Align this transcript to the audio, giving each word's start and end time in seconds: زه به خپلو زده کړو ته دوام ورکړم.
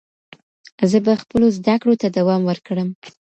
زه 0.91 0.97
به 1.05 1.13
خپلو 1.21 1.47
زده 1.57 1.75
کړو 1.81 1.93
ته 2.01 2.07
دوام 2.17 2.41
ورکړم. 2.45 2.89